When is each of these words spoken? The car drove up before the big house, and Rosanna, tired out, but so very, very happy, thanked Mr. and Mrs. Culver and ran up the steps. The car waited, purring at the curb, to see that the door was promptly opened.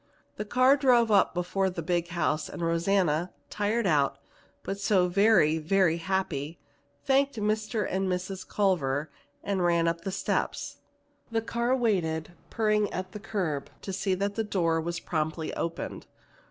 The 0.37 0.45
car 0.45 0.77
drove 0.77 1.11
up 1.11 1.35
before 1.35 1.69
the 1.69 1.83
big 1.83 2.07
house, 2.07 2.49
and 2.49 2.63
Rosanna, 2.63 3.31
tired 3.51 3.85
out, 3.85 4.17
but 4.63 4.79
so 4.79 5.07
very, 5.07 5.59
very 5.59 5.97
happy, 5.97 6.57
thanked 7.05 7.35
Mr. 7.35 7.85
and 7.87 8.09
Mrs. 8.09 8.47
Culver 8.47 9.11
and 9.43 9.63
ran 9.63 9.87
up 9.87 10.01
the 10.01 10.11
steps. 10.11 10.77
The 11.29 11.43
car 11.43 11.75
waited, 11.75 12.31
purring 12.49 12.91
at 12.91 13.11
the 13.11 13.19
curb, 13.19 13.69
to 13.83 13.93
see 13.93 14.15
that 14.15 14.33
the 14.33 14.43
door 14.43 14.81
was 14.81 14.99
promptly 14.99 15.53
opened. 15.53 16.07